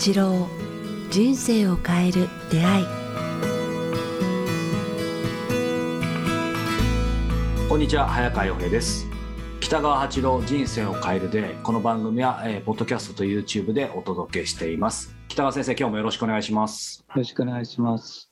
[0.00, 0.48] 八郎
[1.10, 2.86] 人生を変える出会い。
[7.68, 9.06] こんにちは早川洋平です。
[9.60, 11.54] 北川八郎人生を変える出会い。
[11.62, 15.14] この番組は、えー、ポッドキャストと YouTube でお届けしています。
[15.28, 17.04] 北川先生今日もよろしくお願いします。
[17.06, 18.30] よろしくお願いします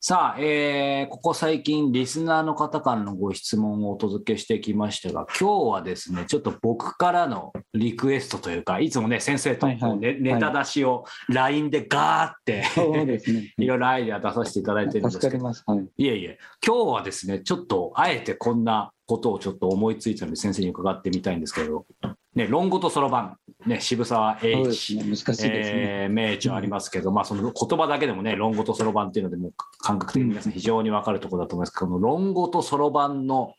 [0.00, 9.90] さあ、えー、ここ最近、リスナーの方からのご質問をお届けしてきましたが、今日はですね、ちょっと僕からのリクエストというか、いつもね、先生と、ねはい。
[9.90, 21.86] はい、ネタ出しを LINE でガーって、はい、 いろいろアイデア出させていただいてるんですけど、はい、いえいえ、今日はですね、ちょっとあえてこんなことをちょっと思いついたので、先生に伺ってみたいんですけど、
[22.38, 31.72] ね、論語とそろばん、ね、渋沢栄一、ね、難しいですね、えー、名著ありますけど、うん、まあ、その言葉だけでもね、論語とそろばんっていうので、も感覚的に皆さん非常に分かるところだと思います。
[31.72, 33.54] けど、この論語とそろばんの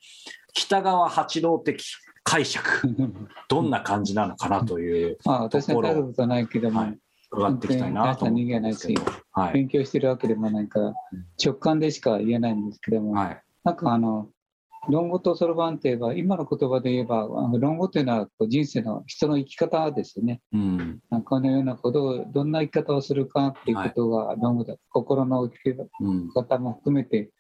[0.54, 1.84] 北川八郎的
[2.24, 2.64] 解釈、
[3.50, 7.00] どんな感じなのかなというまあ、私はたことないけども、はい、
[7.32, 10.94] 伺っていきたいなと思うんですけど、はい、勉強してるわけでもないから、
[11.44, 14.30] 直感でしか言えないんですけども、はい、なんかあの、
[14.88, 17.28] 論語とそろばんといえば、今の言葉で言えば、
[17.60, 20.42] 論語というのは人生の人の生き方ですね。
[20.54, 24.74] うん、このようなことを、どんな生き方をするかっていうことが論語だ。
[24.74, 27.32] はい、心の生き方も含めて、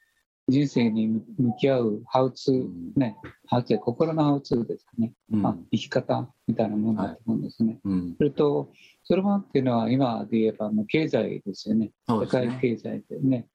[0.49, 1.23] 人生に向
[1.59, 3.15] き合うハウツー、ね、
[3.47, 7.79] ハウツー、心のハウツーですかね、うん、まあ、生き方みたいなものだと思うんですね。
[7.83, 8.71] はいうん、それと、
[9.03, 11.91] そろばんっていうのは今で言えばもう経済ですよね。
[12.07, 13.47] 世界経済でね。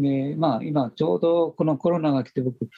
[0.00, 2.68] で、まあ今ちょうどこのコロナが来て僕、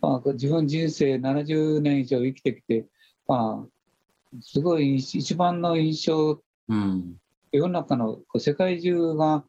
[0.00, 2.86] まあ、自分人生70年以上生きてきて、
[3.26, 7.16] まあ、すごい一番の印象、うん、
[7.52, 9.44] 世の中の世界中が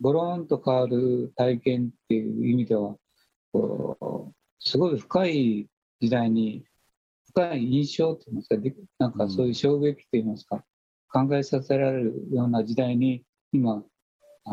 [0.00, 2.96] ボロンと変わる体験っていう意味では
[4.58, 5.68] すごい深い
[6.00, 6.64] 時代に
[7.28, 8.56] 深い印象といいますか
[8.98, 10.64] なんかそういう衝撃といいますか、
[11.12, 13.84] 考えさせられるような時代に今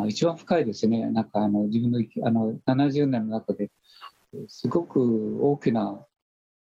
[0.07, 1.09] 一番深いですね。
[1.11, 3.69] なんかあの自分のあの70年の中で
[4.47, 6.05] すごく大きな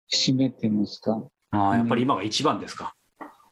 [0.09, 1.23] 節目って言いますか。
[1.51, 2.95] ああ、やっぱり今が一番ですか。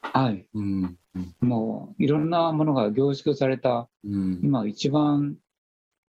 [0.01, 0.45] はい。
[0.53, 0.97] うん、
[1.39, 5.35] もういろんなものが凝縮された、うん、今一番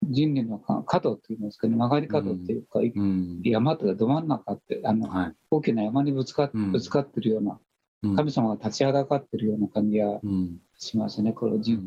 [0.02, 7.58] 人類の角といいますかね、曲がり角っていうか、うん、山とかど真ん中ってあの、はい、大きな山にぶつかっぶつかってるような、
[8.02, 10.20] 神様が立ちはだかってるような感じが
[10.78, 11.78] しますね、この人、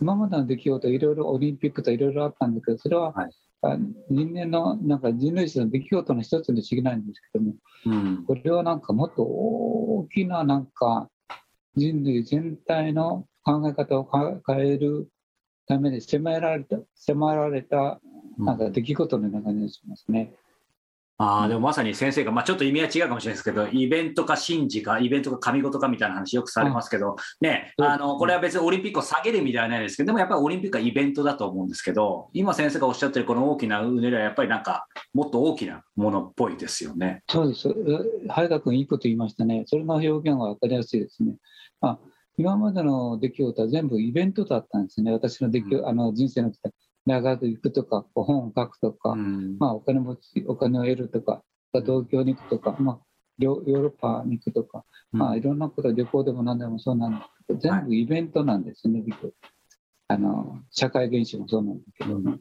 [0.00, 3.14] 今までの出来事、いろいろオリンピックといろいろあったんだけど、それは
[4.10, 7.54] 人間のなんか人類史の出来事の一つに過ぎないんですけども、
[7.86, 11.08] うん、これはなんかもっと大きななんか
[11.76, 14.08] 人類全体の考え方を
[14.46, 15.08] 変える
[15.66, 18.00] ために迫られた迫られた
[18.38, 20.34] なんか出来事のような感じがしますね。
[21.16, 37.22] あでもまさに先生が、まあ、ちょっと意味は違うかもしれないですけど、イベントか神事か、イベントか神事かみたいな話よくされますけど、ね、あのこれは別にオリンピックを下げる意味ではないですけど、でもやっぱりオリンピックはイベントだと思うんですけど、今先生がおっしゃってるこの大きなうねりは、やっぱりなんか、もっと大きなものっぽいですよね。
[37.28, 37.68] そうです。
[38.28, 39.64] 早川君、いいこと言いましたね。
[39.66, 41.36] それの表現は分かりやすいですね。
[41.80, 41.98] まあ
[42.36, 46.50] 今までの出来事は全部イベントだったんですね、私の出来、うん、あの人生の
[47.06, 51.42] 大学行くとか、本を書くとか、うん、まあ、お金持ち、お金を得るとか、
[51.72, 52.98] 東京に行くとか、まあ、
[53.38, 59.32] ヨーロッパに行くとか、まあ、いろんなこと、旅行でも何でもそうなんですけど、全部イベントなんですね、はい、
[60.08, 62.38] あの社会現象もそうなんだけど、ね、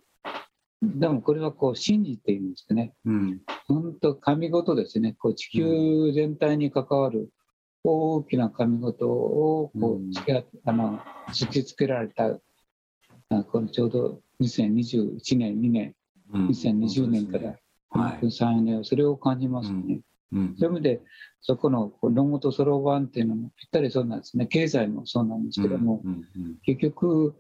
[0.82, 7.30] でもこれはこう信じていうんですかね、うん、本当、神事ですね、こう地球全体に関わる
[7.84, 11.00] 大きな神事をこう突き,、あの
[11.30, 12.40] 突きつけられた、
[13.52, 15.96] このちょうど2021年、2年、
[16.32, 17.56] 2020年から
[17.94, 20.00] はい、再燃それを感じますね。
[20.32, 21.02] うん、そういう意味で、
[21.42, 24.48] そこの論語とそろばんっていうのもぴったりそうなんですね。
[24.48, 26.12] 経済もそうなんですけども、うん。
[26.12, 26.18] うん。
[26.18, 27.36] うん、結局、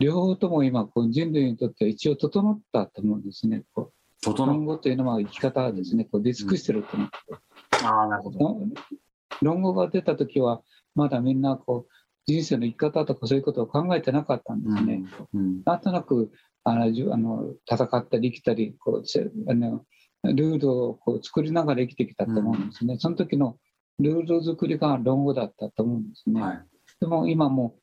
[0.00, 3.64] 両方とも今、人類にとっては一応整ったと思うんですね。
[3.74, 3.92] こ
[4.26, 7.16] う論語というのは生き方ですね、こう出尽くしてると思って。
[7.82, 8.60] うん、あなるほど。
[9.42, 10.62] 論語が出た時は、
[10.94, 11.92] まだみんなこう
[12.26, 15.04] 人生の生き方とかそういうことを考えてなかったんですね。
[15.34, 15.40] うん。
[15.40, 16.30] うん、なんとなく
[16.64, 19.84] あのあの戦ったり生きたりこうあの
[20.22, 23.56] ルールをこう作りながら生きてきたと思うんですね、うん、その時の
[23.98, 26.66] ルール作りが論語だったと思うんですね、はい、
[27.00, 27.76] でも今も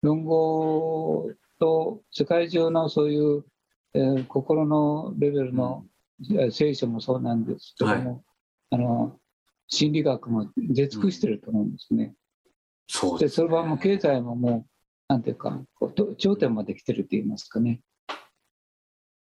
[0.00, 1.30] 論語
[1.60, 3.44] と世界中のそういう、
[3.94, 5.84] えー、心のレベルの、
[6.30, 8.20] うん、聖書もそうなんですけども、はい、
[8.70, 9.18] あの
[9.68, 12.14] 心理学も出尽くしてると思うんですね、うん、
[12.94, 14.70] そうで、ね、それはもう経済ももう
[15.08, 15.62] なんていうか
[16.18, 17.80] 頂点まで来てると言いますかね。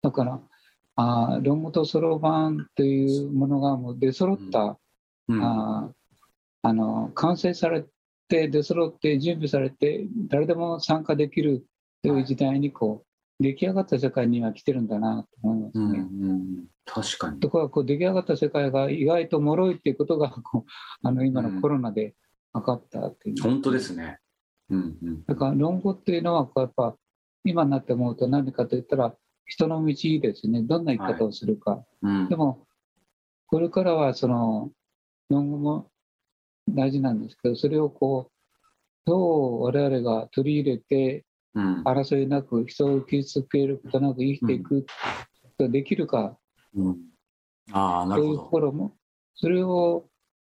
[0.00, 0.40] だから、
[0.96, 4.78] あ論語とそろばんというものがもう出揃った、
[5.28, 5.90] うん、あ
[6.62, 7.84] あの完成されっ
[8.26, 11.66] て出揃って準備されて誰でも参加できる
[12.02, 13.04] という時代にこ
[13.38, 15.84] う出来上がった世界には来てるんだなと思いますね。
[15.84, 17.38] うんうん、確かに。
[17.38, 22.14] ところがこう出来上がった世界が意外と脆いっていうことがこうあの今のコロナで
[22.58, 24.19] 分かったっていう、うん、本当ですね。
[24.70, 26.94] うんうん、だから論語っていうのはやっぱ
[27.44, 29.14] 今になって思うと何かといったら
[29.46, 30.62] 人の道ですね。
[30.62, 31.84] どんな生き方をするか、はい。
[32.02, 32.66] うん、でも
[33.46, 34.70] これからはその
[35.31, 35.90] 論語も
[36.69, 38.32] 大事なんですけどそれをこう
[39.06, 41.25] どう我々が取り入れて、
[41.84, 44.87] 争いなく人を傷つけることなく生きていくこ
[45.56, 46.37] とができるか、
[46.76, 46.96] うん、
[47.72, 48.28] あなるほど。
[48.28, 48.93] そういうところも
[49.34, 50.04] それを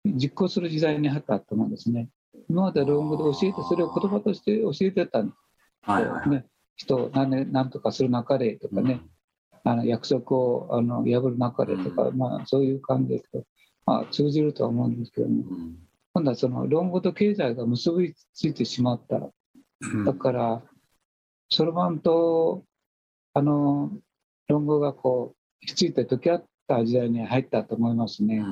[0.04, 2.08] 実行する時代にあったと思うんですね。
[2.48, 5.38] 今まで論語で教えてそれを言葉として教えてたんです。
[5.82, 9.00] はいはいはい、ね、人を何何とかする中でとかね、
[9.64, 13.44] うん、あの約束をあの破る中でとか、うん、まあ、そういう感じですけど、
[13.86, 15.76] まあ、通じるとは思うんですけども、うん。
[16.12, 19.20] 今度はその論語と経済が結びついてしまった。
[20.04, 20.62] だから、
[21.48, 22.64] そろばんと
[23.32, 23.90] あの
[24.48, 28.44] 論語がこう、ひっついて溶け合った時代に入ったと思いますね。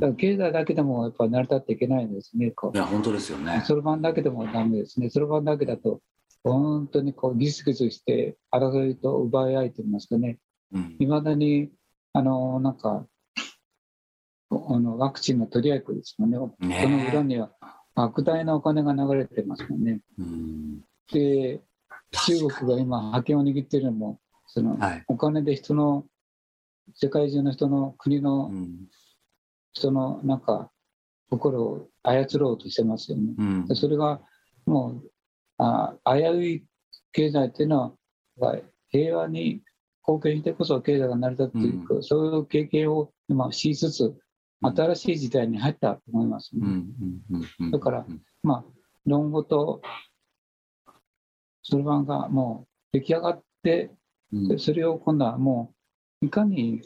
[0.00, 2.46] から経済だけでもやっぱ成り立っていけないんですね。
[2.46, 3.62] いや、本当ですよね。
[3.66, 5.10] そろばんだけでもダメですね。
[5.10, 6.00] そろばんだけだと、
[6.44, 10.38] 本当にこうギスギスして争いと奪い合いといいますかね、
[10.98, 11.70] いま、うん、だに
[12.12, 13.06] あのなんか
[14.50, 17.50] あのワクチンの取り合いっですもんね、ねその裏には
[17.96, 20.00] 莫大なお金が流れてますもんね。
[20.20, 20.80] ん
[21.10, 21.60] で、
[22.12, 26.04] 中国が今、覇権を握っているのも、そのお金で人の、
[26.94, 28.50] 世界中の人の国の
[29.72, 30.70] 人のなんか
[31.30, 33.34] 心を操ろうとしてますよね。
[33.38, 34.20] うん、それが
[34.64, 35.10] もう
[35.58, 36.64] あ危うい
[37.12, 37.96] 経済っていうの
[38.38, 38.56] は
[38.88, 39.62] 平和に
[40.06, 44.14] 貢献してこそ経済が成り立っていく、うん、そういう経験を今しつつ
[44.62, 46.62] 新しい時代に入ったと思いますね。
[47.72, 48.06] だから、
[48.42, 48.64] まあ、
[49.04, 49.82] 論語と
[51.62, 53.90] そろばんがもう出来上がって、
[54.58, 55.75] それを今度はもう
[56.22, 56.82] いかに、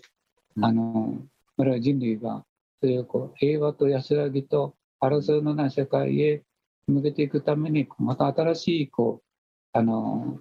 [0.60, 1.18] あの
[1.56, 2.44] 我々人類が
[2.80, 6.42] それをこう平和と安らぎと争いのない世界へ
[6.86, 10.40] 向けていくためにまた新しいこうあの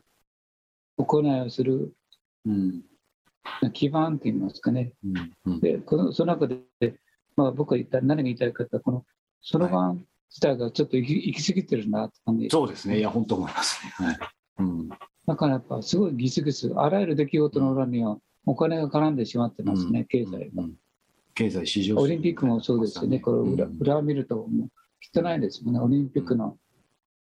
[0.97, 1.93] 行いをする、
[2.45, 2.83] うん、
[3.73, 6.59] 基盤といいますかね、うんうん、でこのその中で
[7.39, 9.05] まあ、僕は言った何が言いたいかというとこの
[9.41, 12.99] そろばん自体がちょっと行き過ぎてるなって感じ、そうですね。
[12.99, 14.19] いや本当思いますね、はい。
[14.59, 18.17] うん、だからやっぱすごいギスギスあらゆる出来事の裏には
[18.49, 20.51] お金が絡んでしまってますね、うん、経済
[21.35, 23.19] 経済市場オリンピックもそうですよね。
[23.19, 25.79] これ裏,、裏を見るともう汚いですよね。
[25.79, 26.57] オリンピックの、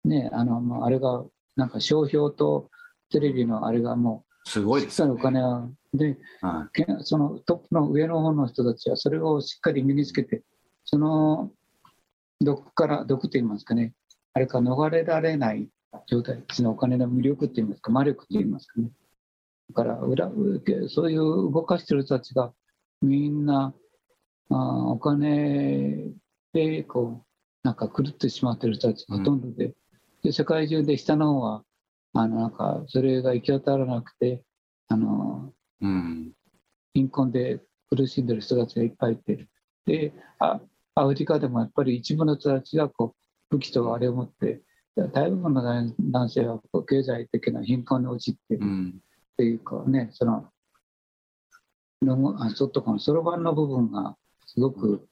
[0.04, 1.24] ねあのあれが
[1.56, 2.70] なんか商標と
[3.10, 10.42] テレビのあれがもうすごいです、ね、お金はで、はい、そのトップの上の方の人たちはそれをしっかり身につけて、
[10.84, 11.50] その
[12.40, 13.94] 毒から、毒といいますかね、
[14.32, 15.68] あれか逃れられない
[16.06, 16.36] 状態。
[16.36, 18.90] ですね、お金の魅力といいますか、魔力といいますかね。
[19.70, 20.30] だから裏、
[20.88, 22.52] そういう動かしてる人たちが
[23.02, 23.74] みんな
[24.50, 26.12] あお金
[26.52, 27.26] でこう、
[27.62, 29.74] なんか狂ってしまってる人たちがほとんどで、うん、
[30.22, 31.64] で世界中で下の方は、
[32.14, 34.42] あのなんかそれが行き渡らなくて、
[34.88, 36.32] あのうん、
[36.94, 39.48] 貧困で苦しんでる人たちがいっぱいいて、
[39.84, 40.60] で、あ
[40.94, 43.14] アフリカでもやっぱり一部の人たちがこ
[43.50, 44.62] う武器とあれを持って、
[45.12, 48.94] 大部分の男性はこう経済的な貧困に陥っている
[49.36, 50.48] っていうかね、その、
[52.02, 54.16] のあちょっとこのそろばんの部分が
[54.46, 55.06] すごく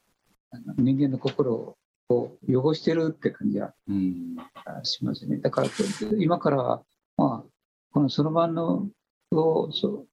[0.79, 1.77] 人間の心
[2.09, 3.75] を汚してるって感じが
[4.83, 5.37] しますね。
[5.39, 5.69] だから
[6.19, 6.83] 今からは、
[7.19, 7.49] まあ、
[7.93, 8.89] このそろばんの
[9.33, 10.07] をそ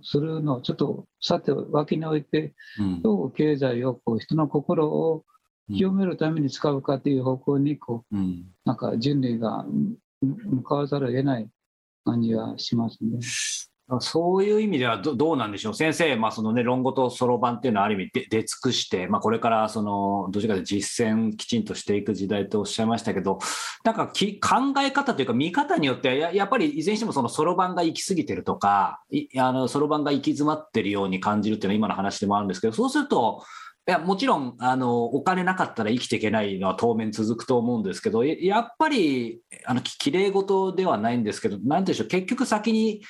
[0.00, 2.54] うするのをちょっとさて脇に置いて、
[3.02, 5.24] どう経済をこう人の心を
[5.68, 8.16] 清めるために使うかという方向にこう、
[8.64, 9.64] なんか人類が
[10.22, 11.48] 向かわざるを得ない
[12.04, 13.18] 感じはしますね。
[14.00, 23.40] そういう意味ではどうなんでしょう、先生、まあそのね、論語とそろばんっていうのはある意味で出尽くして、まあ、これからそのどちらかと実践きちんとしていく時代とおっしゃいましたけど、
[23.84, 29.02] なんかき考え方というか、見方によってはや、やっぱりいずれにしてもそろばんが行き過ぎてるとか、
[29.68, 33.44] そろばんが行き詰まってるように感じるっていうのは今の話でもあるんですけど、そうすると、
[33.86, 43.02] いやもちろんあのお金なかったら生きていけないのは当面続くと思うんですけど、やっぱりあのきれい事ではないんですけど、なんでしょう、結局先に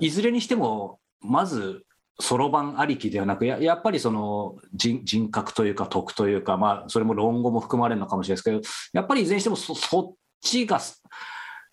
[0.00, 1.84] いずれにしても、まず、
[2.20, 8.60] そろばんありきではなくや、やっぱりその人人格というか、徳というか、まあ、それも論語も含まれるのかもしれないですけど、
[8.92, 10.78] やっぱりいずれにしてもそそっちが、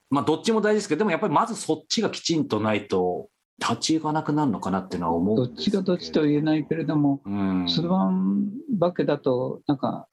[0.10, 3.27] まあ、どっちも大事ですけど、でもやっぱりまずそっちがきちんとないと、
[3.60, 7.22] 立ち行かなくなるのかなっていうのは思うどっちがどっちとは言えないけれども、
[7.68, 10.08] そろばんばけだと、なんか、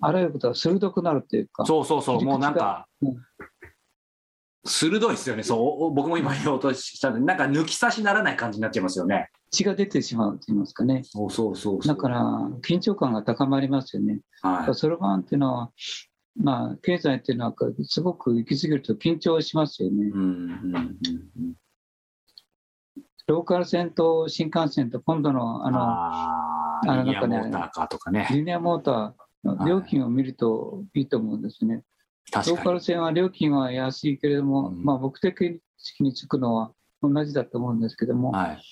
[0.00, 3.16] あらゆることが鋭くなるっていうか、そうそうそう、もうなんかうん、
[4.64, 5.42] 鋭いですよね。
[5.42, 9.30] そう、僕も今言おうとしたんで、なんか抜き差しならない感じになっちゃいますよね。
[9.50, 11.02] 血が出てしまうと言いますかね。
[11.04, 11.86] そうそうそうそう。
[11.86, 12.20] だから、
[12.62, 14.20] 緊張感が高まりますよね。
[14.42, 14.74] はい。
[14.74, 15.70] そろばんっていうのは、
[16.36, 20.10] まあ、経済っていうのは、すごく行き過ぎると緊張しますよね。
[20.12, 21.54] うんうんうん
[23.26, 25.66] ローカル線と新幹線と今度のうん。
[25.66, 28.28] あのあのリニアモーターかとかね。
[28.30, 31.82] リニアモーターの料金を見るといいと思うんですね。
[32.32, 38.62] ローカル線は料金は安いけれども、うんまあ、目的地に着くのは同じだと思うんですけども、はい。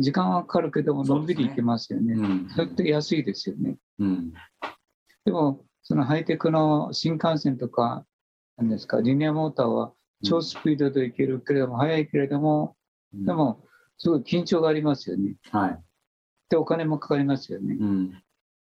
[0.00, 2.14] 時間はかかるけども、のんびり行けますよね。
[2.14, 3.76] うんそれって安いですよね。
[3.98, 4.32] うん。
[5.24, 8.04] でも、そのハイテクの新幹線とか、
[8.56, 9.92] なんですか、リニアモーターは
[10.24, 12.76] 超スピードで行けるけれども、速いけれども、
[13.12, 13.62] でも、
[13.98, 15.36] すごい緊張がありますよね。
[15.50, 15.78] はい。
[16.48, 17.76] で、お金もかかりますよね。
[17.78, 18.22] うん。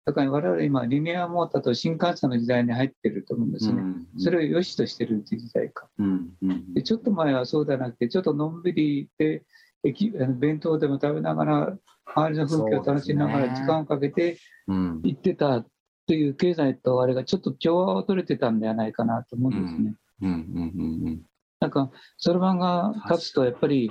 [0.05, 3.83] だから我々今、リニアモーターと新幹線の時代に入ってると思うんですね。
[4.19, 5.89] それを良しとしてる時代か。
[5.99, 9.43] うんうんでちょっと前はそうではなくて、ちょっとのんびりで、
[9.83, 11.79] 駅あの弁当でも食べながら、
[12.15, 15.65] 周りの風景を楽しみながら時間をかけてうん行ってた
[16.07, 19.95] という経済とあれがちょっと調和を取れてたんではないかなと思うんですね。
[20.23, 21.23] うんうんうん
[21.59, 23.91] なんか、そろばんが立つと、やっぱり、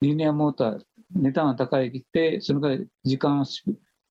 [0.00, 0.80] リニアモーター、
[1.14, 3.44] 値段が高いって、そのぐらい時間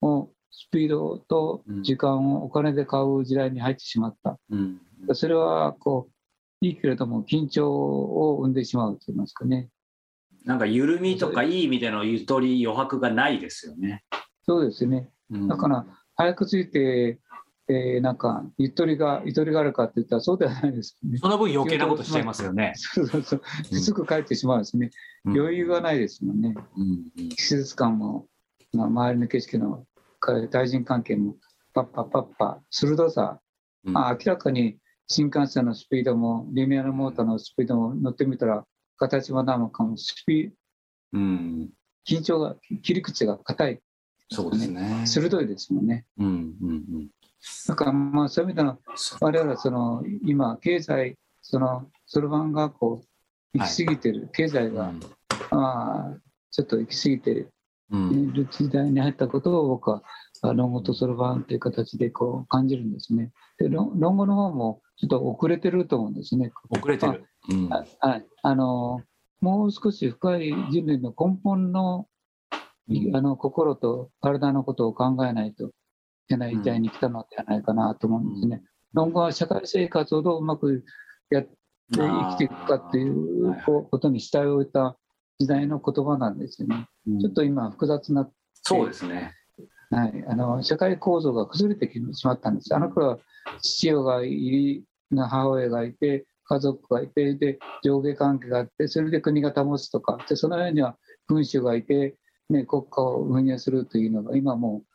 [0.02, 4.38] を、スピードと時間をお金で買う時代に入ってしまった。
[4.50, 5.14] うんうん。
[5.14, 6.08] それは、こ
[6.62, 9.68] う、いいけれども、緊張を生んでしまうと言いますかね。
[10.44, 14.04] なんか緩みとかいい意味でのゆとり余白がないですよね。
[14.46, 15.10] そうですね。
[15.30, 17.20] うんだから、早くついて、
[17.70, 21.18] えーなんか、ゆとりが、ゆとりがあるかって言ったらそうではないですよね。
[21.18, 22.72] その分余計なことしちゃいますよね。
[22.76, 23.42] そうそうそう。
[23.72, 24.90] うんすぐ帰ってしまうんですね。
[25.26, 26.54] 余裕がないですもんね。
[26.76, 28.26] うんうん季節感も、
[28.72, 29.86] まあ、周りの景色の
[30.18, 31.36] か対人関係も、
[31.74, 33.40] パッパパッパ、鋭さ、
[33.84, 38.64] うんまあ、明らかに新幹線のスピードも、リニアのモーターのスピードも乗ってみたら、
[38.96, 40.50] 形もなのかも、スピ
[41.12, 41.70] うん。
[42.06, 43.80] 緊張が、切り口が硬い、
[44.30, 45.04] そうですね。
[45.06, 46.04] 鋭いですもんね。
[46.18, 47.08] うんうんうん。
[47.68, 48.78] だから、まあ、そういう意味での、
[49.20, 53.02] 我々はその、今、経済、その、そろばんがこ
[53.54, 54.92] う、行き過ぎてる、経済が、
[55.50, 56.16] まあ、
[56.50, 57.52] ちょっと行き過ぎてる。
[57.90, 60.02] 時代に入ったことを僕は
[60.42, 63.32] あ論語とそろばんという形でこう感じるんですね。
[63.58, 66.52] で論論語の方もちょっと遅れてると思うんですね。
[66.68, 67.24] 遅れてる。
[67.48, 67.72] うん。
[67.72, 69.00] あはい、あの
[69.40, 72.06] もう少し深い人類の根本の
[72.88, 75.64] いあの心と体のことを考えないと。
[75.64, 75.70] い
[76.28, 78.62] けない時代に来たのではないかなと思うんですね。
[78.92, 80.84] 論語は社会生活をどううまく
[81.30, 81.50] やって
[81.92, 84.98] 生きていくかっていうこことに主体を置いた
[85.38, 86.86] 時代の言葉なんですよね。
[87.20, 88.28] ちょっと今複雑な
[88.62, 89.34] そうですね。
[89.90, 92.74] はい、あの社会構造が崩れてきてしまったんです。
[92.74, 93.18] あの頃は
[93.62, 94.84] 父親がいり、
[95.16, 102.16] 母親がいて、家族がいて、で上下関係があって、それで国が保つとか、でその上には君主がいて、
[102.50, 104.88] ね、国家を運営するというのが今もう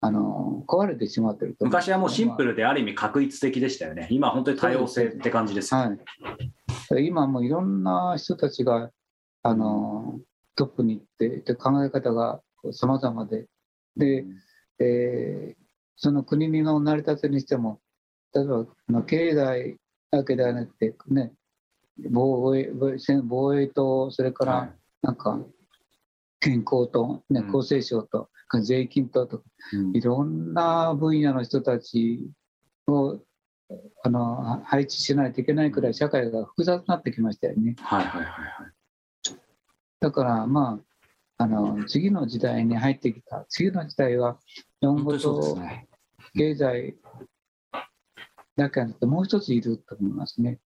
[0.00, 1.64] あの壊れてしまっていると。
[1.64, 4.08] 思昔はもうシンプル、ルである意味確一的でしたよね。
[4.10, 5.80] 今は本当に多様性って感じですよ。
[5.80, 8.90] はい、今もういろんな人たちが
[9.42, 10.20] あの
[10.54, 12.40] トップに行ってで考え方が
[12.72, 13.46] 様々で。
[13.96, 14.24] で、
[14.78, 17.80] えーその国の成り立てにしても、
[18.34, 19.78] 例えばあの経済
[20.10, 21.32] だけではなくて、ね、
[22.10, 25.40] 防衛防衛戦防衛と、それかはらなんか
[26.38, 27.48] 健康と、ね、うん。
[27.48, 28.28] 厚生省と、
[28.62, 29.44] 税金ととか、
[29.94, 32.30] いろんな分野の人たち
[32.86, 33.20] を
[34.04, 37.74] あの配置しないといけないくらい社会が複雑になってきましたよね。
[37.80, 38.72] はいはいはいはい。
[40.00, 40.80] だからま
[41.38, 44.38] あ、あの次の時代に入ってきた、次の時代は
[44.80, 45.88] 日本語とね。
[46.34, 46.96] 経済
[48.56, 50.60] だけじゃなくてもう一ついると思いますね。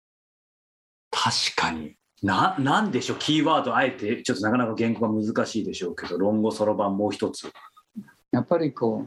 [1.11, 1.97] 確かに。
[2.23, 7.52] な、なんでしょう、キーワード、あえて、ちょっとなかなか言語が難しいでしょうけど、論語そろばんもう一つ。
[8.32, 9.06] やっぱりこ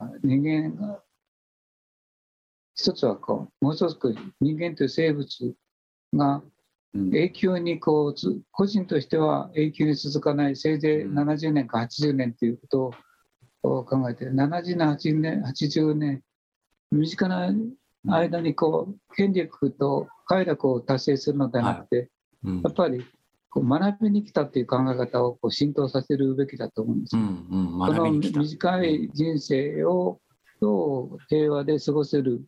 [0.00, 1.02] う人間が
[2.74, 3.98] 一つはこうもう一つ
[4.40, 5.54] 人間という生物
[6.14, 6.42] が
[6.92, 7.14] うん。
[7.14, 11.16] 永久にこうつ個人としては永久に続かないせいぜいうん。
[11.16, 12.66] 70年か80年というこ
[13.62, 16.22] とを考えて70年80年80年
[16.90, 17.52] 身近な
[18.04, 22.08] 間にこう権力と快楽を達成するのではなくて、うん
[22.44, 23.04] やっぱり
[23.50, 27.22] こう学びに来たという考え方をこう浸透させるべきだと思うんですよ。
[27.22, 28.10] うんうん、この。
[28.12, 30.20] 短い人生を
[30.60, 32.42] どう平和で過ごせる。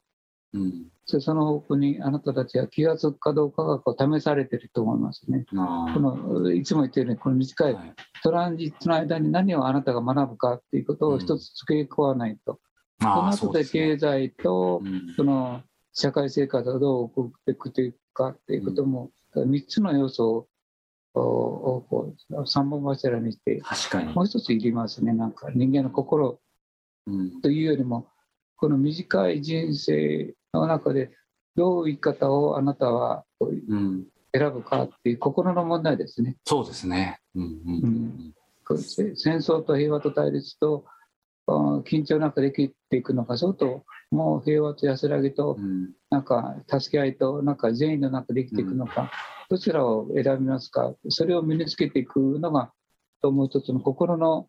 [0.53, 0.87] うん。
[1.05, 5.45] そその方向にあなたたちは気が付くかどうかがこう試されていると思いますね。
[5.51, 7.95] このいつも言っているようにこの短いはい。
[8.23, 12.61] トランジットの間に何をあなたが学ぶかっていうことを一つ付け加わないと、
[13.01, 17.31] その後で経済と、うん、その社会生活をどう送
[17.69, 20.49] っていくかっていうことも、うん、3つの要素
[21.15, 24.13] をこう3本柱にして確かに。
[24.15, 25.13] もう一ついりますね。
[25.13, 26.41] なんか人間の心
[27.43, 28.09] というよりも、
[28.57, 31.11] この短い人生の中で
[31.57, 36.37] どう生き方をあなたは選ぶかっていう心の問題ですね。
[36.47, 38.35] そうですね、うんうん
[38.71, 40.85] うん、戦争と平和と対立と
[41.49, 45.59] 緊張の中で生きていくのか、そともう平和と安らぎと、
[46.11, 49.11] なんか助け合いと、なんか善意の中で生きていくのか、
[49.49, 52.73] どちらを選びますか、それを身につけていくのが、
[53.23, 54.49] もう一つの心の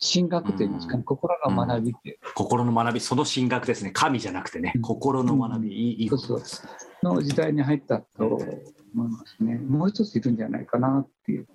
[0.00, 6.66] 神学といいますか、ね、心の学びって、心の学び、その神学ですね、神じゃなくてね、心の学び、いいいいことです。
[7.02, 9.56] の時代に入ったと思いますね。
[9.56, 11.46] もう一ついるんじゃないかなっていう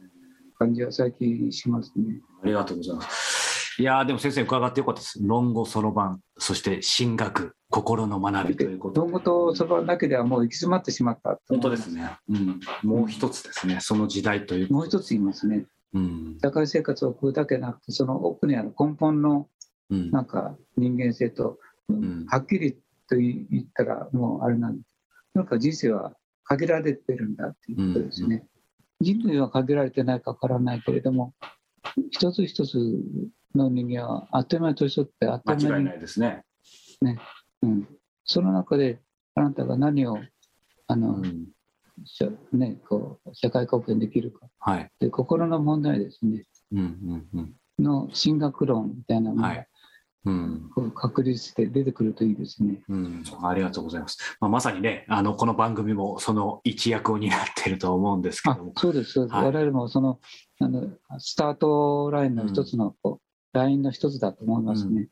[0.58, 2.22] 感じは最近しますね。
[2.44, 3.47] ありがとうございます。
[3.80, 5.20] いやでも先生伺ってよかったです。
[5.22, 12.10] 論語そろばん、そして神学、心の学びということ論語とそろばんだけではもう行き詰まってしまった本当ですね。
[12.28, 12.60] うん。
[12.82, 15.66] もう一つですね、その時代というもう一つ言いますね。
[15.94, 16.38] うん。
[16.42, 19.48] 社会生活を送るだけなくて、その奥にある根本の、
[19.90, 22.74] なんか人間性と、うん、はっきり
[23.08, 24.96] と言ったらもうあれなんです。
[25.36, 26.14] なんか人生は
[26.46, 28.48] 限られてるんだっていうことですね。
[29.00, 31.36] うん、人類は限られてないかわからないけれども、
[32.10, 32.78] 一つ一つ
[33.56, 35.72] の人間はあっという間に年取ってあっという間に。
[35.74, 36.44] 間違いないですね。
[37.02, 37.20] ね。
[37.62, 37.88] うん。
[38.24, 39.00] その中で、
[39.36, 40.18] あなたが何を、
[40.88, 41.48] あの、うん、
[42.54, 44.48] ね、こう、社会貢献できるか。
[44.60, 44.92] はい。
[45.00, 46.44] で、心の問題ですね。
[46.72, 47.56] うんうんうん。
[47.80, 49.68] の進学論みたいなのが、はい
[50.26, 52.84] うん、確立して出てくるといいですね。
[52.90, 54.18] うん、ありがとうございます。
[54.42, 58.74] まあ、まさにね、あのこの番組もその一役を担っていると思うんですけども。
[58.76, 59.36] そうです、そうです。
[59.36, 60.20] はい、我々もその
[60.60, 60.90] あの
[61.20, 63.27] スタートラインの一つのこう、
[63.58, 65.08] ラインの一つだと思いますね。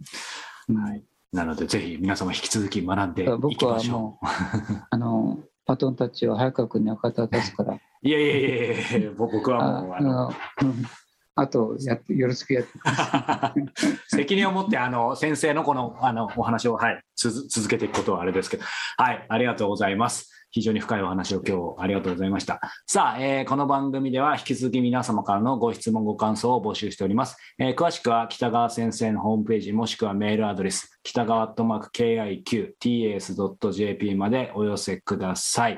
[0.70, 1.04] うん、はい。
[1.34, 4.28] なので、ぜひ皆様引き続き学んでいきましょう。
[4.28, 7.80] 僕はもうあの パトンたちは早川君には肩を出すから。
[8.02, 10.86] いやいやいやいや僕はもうあの、うん
[11.38, 12.72] あとやってよろしくやって
[14.08, 18.64] 責任を持ってあの先生のこのあのお話を、はい、続けていくことはあれですけど、
[18.98, 20.32] はい、ありがとうございます。
[20.56, 22.62] 非常に深いお話を今日ありがとうございました。
[22.88, 27.36] さあ、えー、この番組では引き続き皆様からのご質問、ご感想を募集しております。
[27.60, 31.92] えー、詳しくは北川先生のホームページもしくはメールアドレス、北川アットマーク
[32.82, 35.78] KIQTAS.jp までお寄せください。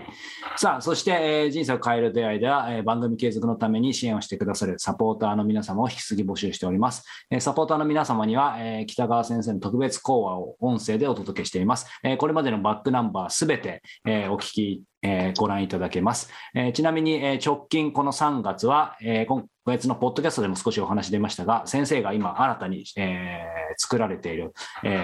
[0.56, 7.04] さあ、そして、えー、人生を変える出会いでは、えー、番組継続のために支援をしてくださるサポーターの皆様を引き続き募集しております。
[7.30, 11.88] えー、サポーターの皆様には、えー、北川先生の特別講話を音声でお届けしています。
[12.04, 14.84] えー、これまでのバックナンバーすべて、えー、お聞き
[15.38, 16.30] ご覧いただけます。
[16.74, 18.96] ちなみに、直近この3月は、
[19.28, 22.86] 今月のポッドキャストでも少しお話出ましたが、先生が今新たに、
[23.78, 24.54] 作られている、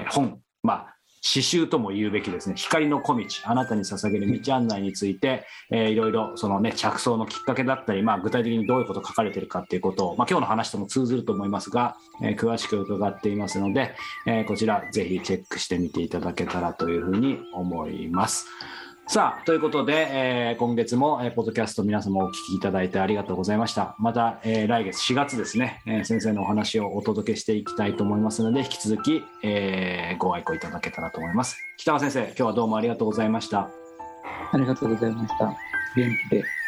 [0.09, 0.93] 本、まあ、
[1.25, 13.95] 詩集とも言うべきですね、光の小道、あなたに捧げる道案内について、えー、いろいろそのね、着想のきっかけだったり、まあ、具体的にどういうこと書かれてるかっていうことを、まあ、今日の話とも通ずると思いますが、えー、詳しく伺っていますので、
[14.27, 18.45] えー、こちらぜひチェックしてみていただけたらというふうに思います。
[19.05, 23.95] さあ、ということで、えー、今月も、えー、ポッドキャスト皆様お聞きいただいてありがとうございました。
[23.99, 31.57] また、えー、来月4月ですね、えー、先生のお話をお届けしていきたいと思いますので、引き続き、えー、ご愛顧いただけたらと思います。
[31.77, 33.69] 北川先生、今日はどうもありがとうございました。
[34.51, 35.45] ありがとうございました。
[35.95, 36.62] 元気で。